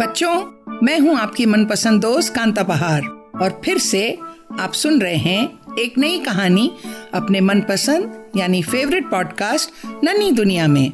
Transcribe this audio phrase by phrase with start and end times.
[0.00, 0.44] बच्चों,
[0.82, 3.04] मैं हूँ आपकी मनपसंद दोस्त कांता पहाड़
[3.42, 4.18] और फिर से
[4.60, 6.72] आप सुन रहे हैं एक नई कहानी
[7.14, 9.70] अपने मनपसंद, यानी फेवरेट पॉडकास्ट
[10.04, 10.90] नन्ही दुनिया में।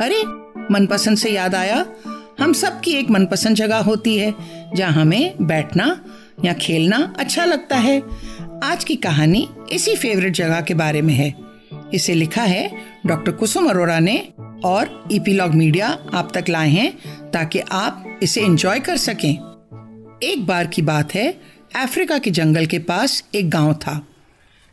[0.00, 0.22] अरे,
[0.74, 1.86] मनपसंद से याद आया?
[2.40, 4.34] हम सब की एक मनपसंद जगह होती है,
[4.74, 6.04] जहाँ हमें बैठना
[6.44, 8.02] या खेलना अच्छा लगता है।
[8.64, 11.34] आज की कहानी इसी फेवरेट जगह के बारे में है।
[11.94, 12.70] इसे लिखा है
[13.06, 14.16] डॉक्टर कुसुम अरोड़ा ने
[14.64, 19.32] और ईपीलॉग मीडिया आप तक लाए हैं ताकि आप इसे एंजॉय कर सकें।
[20.22, 21.40] एक बार की बात है,
[21.76, 24.06] अफ्रीका के जंगल के पास एक गाँव था।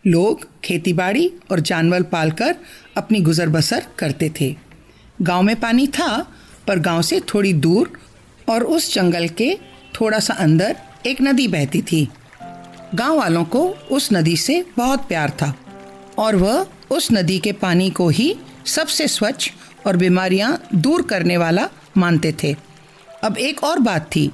[0.07, 2.55] लोग खेतीबाड़ी और जानवर पालकर
[2.97, 4.55] अपनी गुजर बसर करते थे।
[5.21, 6.27] गाँव में पानी था,
[6.67, 7.93] पर गाँव से थोड़ी दूर
[8.49, 9.57] और उस जंगल के
[10.01, 10.75] थोड़ा सा अंदर
[11.05, 12.07] एक नदी बहती थी।
[12.95, 15.53] गाँव वालों को उस नदी से बहुत प्यार था
[16.17, 19.51] और वह उस नदी के पानी को ही सबसे स्वच्छ
[19.87, 22.55] और बीमारियाँ दूर करने वाला मानते थे।
[23.23, 24.31] अब एक और बात थी,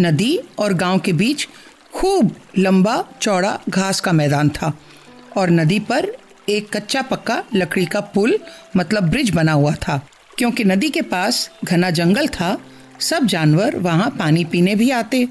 [0.00, 1.48] नदी और गाँव के बीच
[1.94, 4.72] खूब लंबा चौड़ा घास का मैदान था
[5.36, 6.16] और नदी पर
[6.48, 8.38] एक कच्चा पक्का लकड़ी का पुल
[8.76, 10.00] मतलब ब्रिज बना हुआ था।
[10.38, 12.58] क्योंकि नदी के पास घना जंगल था,
[13.00, 15.28] सब जानवर वहाँ पानी पीने भी आते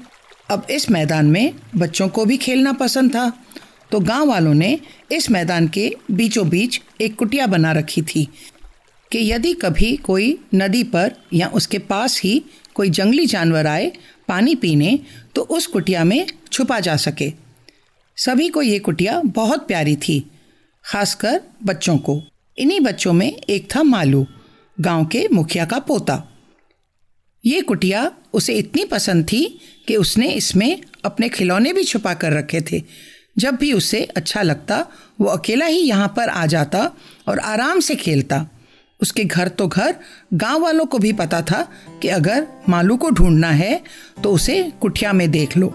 [0.48, 3.30] अब इस मैदान में बच्चों को भी खेलना पसंद था।
[3.90, 4.78] तो गाँव वालों ने
[5.12, 8.24] इस मैदान के बीचों बीच एक कुटिया बना रखी थी
[9.10, 12.42] कि यदि कभी कोई नदी पर या उसके पास ही
[12.74, 13.92] कोई जंगली जानवर आए
[14.28, 14.98] पानी पीने
[15.34, 17.32] तो उस कुटिया में छुपा जा सके।
[18.18, 20.18] सभी को ये कुटिया बहुत प्यारी थी,
[20.84, 22.20] खासकर बच्चों को।
[22.58, 24.26] इन्हीं बच्चों में एक था मालू,
[24.78, 26.22] गाँव के मुखिया का पोता।
[27.44, 29.42] ये कुटिया उसे इतनी पसंद थी
[29.88, 32.82] कि उसने इसमें अपने खिलौने भी छुपा कर रखे थे।
[33.38, 34.84] जब भी उसे अच्छा लगता,
[35.20, 36.90] वो अकेला ही यहाँ पर आ जाता
[37.28, 38.46] और आराम से खेलता।
[39.00, 39.94] उसके घर तो घर,
[40.34, 41.62] गाँव वालों को भी पता था
[42.02, 43.80] कि अगर मालू को ढूंढना है
[44.22, 45.68] तो उसे कुठिया में देख लो।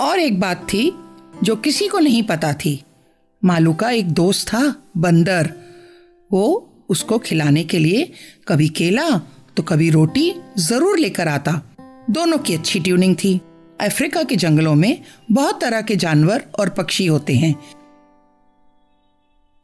[0.00, 0.90] और एक बात थी,
[1.44, 2.82] जो किसी को नहीं पता थी।
[3.42, 5.52] मालू का एक दोस्त था, बंदर।
[6.30, 8.10] वो उसको खिलाने के लिए
[8.48, 9.08] कभी केला
[9.56, 11.60] तो कभी रोटी ज़रूर लेकर आता।
[12.10, 13.40] दोनों की अच्छी ट्यूनिंग थी।
[13.80, 14.98] अफ्रीका के जंगलों में
[15.30, 17.54] बहुत तरह के जानवर और पक्षी होते हैं।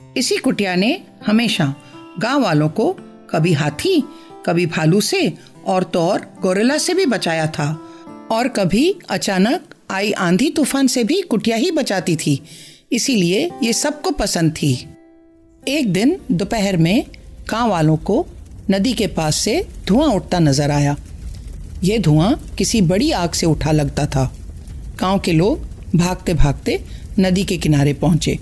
[0.00, 1.74] इसी कुटिया ने हमेशा
[2.18, 2.92] गाँव वालों को
[3.30, 4.02] कभी हाथी,
[4.46, 5.32] कभी भालू से
[5.66, 7.68] और तो और गोरेला से भी बचाया था।
[8.32, 12.42] और कभी अचानक आई आंधी तूफ़ान से भी कुटिया ही बचाती थी।
[12.92, 14.72] इसीलिए ये सबको पसंद थी।
[15.68, 17.04] एक दिन दोपहर में
[17.50, 18.26] गाँव वालों को
[18.70, 20.96] नदी के पास से धुआँ उठता नज़र आया।
[21.84, 24.24] ये धुआँ किसी बड़ी आग से उठा लगता था।
[25.00, 25.66] गाँव के लोग
[25.96, 26.84] भागते भागते
[27.20, 28.38] नदी के किनारे पहुँचे।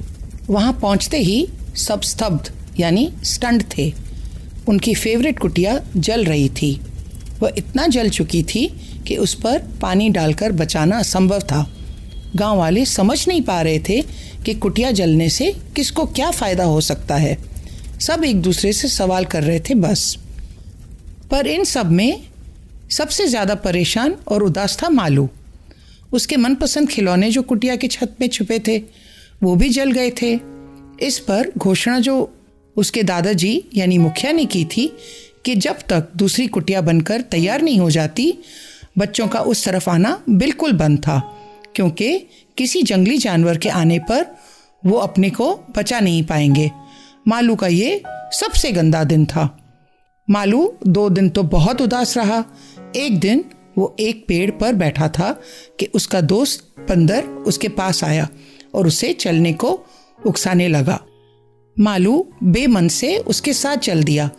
[0.50, 3.92] वहाँ पहुँचते ही सब स्तब्ध, यानी स्टंड थे।
[4.68, 6.80] उनकी फेवरेट कुटिया जल रही थी।
[7.42, 8.66] वह इतना जल चुकी थी
[9.06, 11.66] कि उस पर पानी डालकर बचाना असंभव था।
[12.36, 14.00] गाँव वाले समझ नहीं पा रहे थे
[14.44, 17.36] कि कुटिया जलने से किसको क्या फ़ायदा हो सकता है।
[18.00, 20.16] सब एक दूसरे से सवाल कर रहे थे बस।
[21.30, 22.22] पर इन सब में
[22.90, 25.28] सबसे ज़्यादा परेशान और उदास था मालू।
[26.12, 28.78] उसके मनपसंद खिलौने जो कुटिया की छत में छुपे थे,
[29.42, 30.38] वो भी जल गए थे।
[31.00, 32.32] इस पर घोषणा जो
[32.76, 34.86] उसके दादाजी यानी मुखिया ने की थी
[35.44, 38.32] कि जब तक दूसरी कुटिया बनकर तैयार नहीं हो जाती,
[38.98, 41.18] बच्चों का उस तरफ़ आना बिल्कुल बंद था,
[41.74, 42.18] क्योंकि
[42.56, 44.26] किसी जंगली जानवर के आने पर
[44.82, 46.70] वो अपने को बचा नहीं पाएँगे।
[47.28, 49.44] मालू का ये सबसे गंदा दिन था।
[50.30, 52.44] मालू, दो दिन तो बहुत उदास रहा।
[52.96, 53.44] एक दिन
[53.78, 55.40] वो एक पेड़ पर बैठा था
[55.80, 58.28] कि उसका दोस्त बंदर उसके पास आया
[58.74, 59.86] और उसे चलने को
[60.26, 61.00] उकसाने लगा।
[61.78, 64.30] मालू बेमन से उसके साथ चल दिया।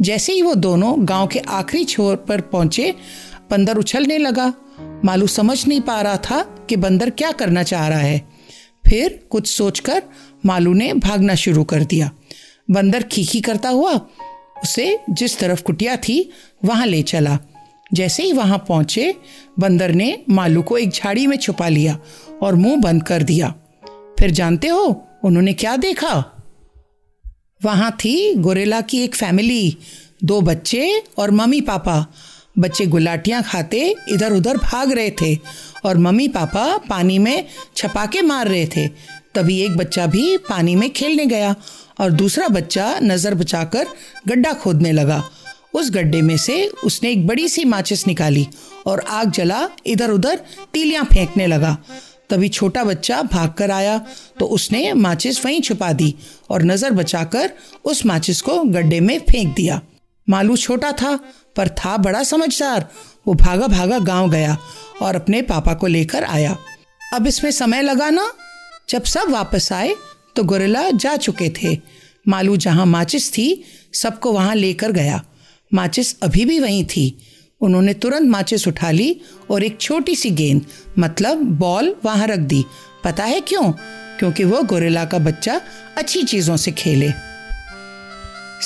[0.00, 2.94] जैसे ही वो दोनों गाँव के आखिरी छोर पर पहुँचे
[3.50, 4.52] बंदर उछलने लगा।
[5.04, 8.28] मालू समझ नहीं पा रहा था कि बंदर क्या करना चाह रहा है।
[8.88, 10.02] फिर कुछ सोचकर
[10.46, 12.10] मालू ने भागना शुरू कर दिया।
[12.70, 14.00] बंदर खीखी करता हुआ
[14.62, 16.30] उसे जिस तरफ़ कुटिया थी,
[16.64, 17.38] वहाँ ले चला।
[17.92, 19.14] जैसे ही वहाँ पहुँचे,
[19.58, 21.98] बंदर ने मालू को एक झाड़ी में छुपा लिया
[22.42, 23.54] और मुँह बंद कर दिया।
[24.18, 26.44] फिर जानते हो, उन्होंने क्या देखा?
[27.64, 29.76] वहाँ थी गोरेला की एक फैमिली,
[30.24, 32.06] दो बच्चे और मम्मी पापा।
[32.58, 35.38] बच्चे गुलाटियाँ खाते इधर उधर भाग रहे थे
[35.84, 37.44] और मम्मी पापा पानी में
[37.76, 38.88] छपाके मार रहे थे।
[39.34, 41.54] तभी एक बच्चा भी पानी में खेलने गया
[41.98, 43.86] और दूसरा बच्चा नज़र बचाकर
[44.28, 45.22] गड्ढा खोदने लगा।
[45.74, 48.46] उस गड्ढे में से उसने एक बड़ी सी माचिस निकाली
[48.86, 50.40] और आग जला इधर उधर
[50.72, 51.76] तीलियाँ फेंकने लगा।
[52.30, 53.98] तभी छोटा बच्चा भाग कर आया
[54.38, 56.14] तो उसने माचिस वहीं छुपा दी
[56.50, 57.52] और नज़र बचाकर
[57.84, 59.80] उस माचिस को गड्ढे में फेंक दिया।
[60.28, 61.14] मालू छोटा था,
[61.56, 62.88] पर था बड़ा समझदार।
[63.26, 64.56] वो भागा भागा गाँव गया
[65.02, 66.56] और अपने पापा को लेकर आया।
[67.14, 68.30] अब इसमें समय लगा ना?
[68.88, 69.94] जब सब वापस आए
[70.38, 71.80] तो गोरिल्ला जा चुके थे।
[72.28, 73.64] मालू जहाँ माचिस थी,
[73.94, 75.24] सबको वहाँ लेकर गया।
[75.74, 77.18] माचिस अभी भी वहीं थी।
[77.60, 79.20] उन्होंने तुरंत माचिस उठा ली
[79.50, 80.66] और एक छोटी सी गेंद
[80.98, 82.64] मतलब बॉल, वहाँ रख दी।
[83.04, 83.72] पता है क्यों?
[84.18, 85.60] क्योंकि वो गोरिल्ला का बच्चा
[85.96, 87.10] अच्छी चीज़ों से खेले।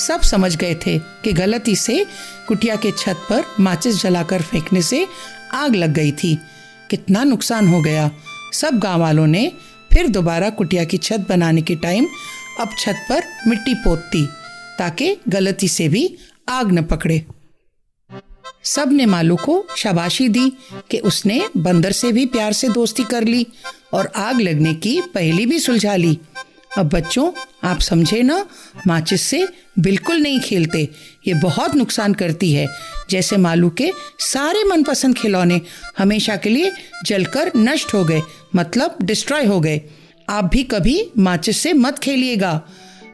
[0.01, 2.05] सब समझ गए थे कि गलती से
[2.47, 5.07] कुटिया के छत पर माचिस जलाकर फेंकने से
[5.53, 6.39] आग लग गई थी।
[6.89, 8.11] कितना नुकसान हो गया।
[8.53, 9.51] सब गाँव वालों ने
[9.93, 12.07] फिर दोबारा कुटिया की छत बनाने के टाइम
[12.59, 14.25] अब छत पर मिट्टी पोतती,
[14.79, 16.03] ताकि गलती से भी
[16.49, 17.25] आग न पकड़े।
[18.65, 20.49] सबने मालू को शाबाशी दी
[20.91, 23.45] कि उसने बंदर से भी प्यार से दोस्ती कर ली
[23.93, 26.17] और आग लगने की पहली भी सुलझा ली।
[26.77, 27.31] अब बच्चों,
[27.63, 28.45] आप समझे ना,
[28.87, 29.47] माचिस से
[29.79, 30.89] बिल्कुल नहीं खेलते।
[31.27, 32.67] ये बहुत नुकसान करती है।
[33.09, 35.61] जैसे मालू के सारे मनपसंद खिलौने
[35.97, 36.71] हमेशा के लिए
[37.05, 38.21] जलकर नष्ट हो गए
[38.55, 39.81] मतलब डिस्ट्रॉय हो गए।
[40.29, 42.61] आप भी कभी माचिस से मत खेलिएगा।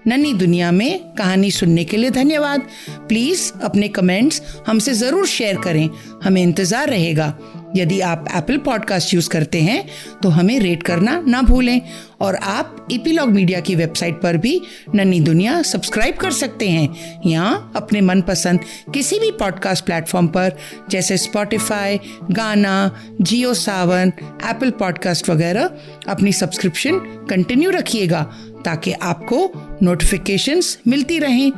[0.07, 2.67] नन्ही दुनिया में कहानी सुनने के लिए धन्यवाद।
[3.09, 5.89] प्लीज़ अपने कमेंट्स हमसे ज़रूर शेयर करें।
[6.23, 7.33] हमें इंतज़ार रहेगा।
[7.75, 9.83] यदि आप एप्पल पॉडकास्ट यूज़ करते हैं
[10.23, 11.81] तो हमें रेट करना ना भूलें।
[12.21, 14.61] और आप इपीलॉग मीडिया की वेबसाइट पर भी
[14.95, 18.59] नन्ही दुनिया सब्सक्राइब कर सकते हैं। यहाँ अपने मनपसंद
[18.93, 20.57] किसी भी पॉडकास्ट प्लेटफॉर्म पर,
[20.91, 21.99] जैसे स्पॉटिफाई
[22.31, 22.75] गाना
[23.21, 24.11] जियो सावन
[24.45, 25.69] एप्पल पॉडकास्ट वगैरह,
[26.07, 26.99] अपनी सब्सक्रिप्शन
[27.29, 28.29] कंटिन्यू रखिएगा।
[28.65, 29.51] ताकि आपको
[29.83, 31.51] नोटिफिकेशंस मिलती रहें।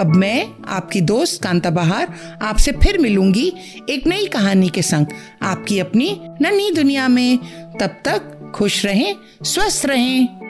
[0.00, 3.52] अब मैं आपकी दोस्त कांता बहार आपसे फिर मिलूँगी
[3.90, 5.06] एक नई कहानी के संग।
[5.42, 7.38] आपकी अपनी नन्ही दुनिया में।
[7.80, 10.45] तब तक खुश रहें, स्वस्थ रहें।